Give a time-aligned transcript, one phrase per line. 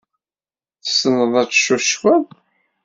[0.83, 2.23] Tessneḍ ad tcucfeḍ?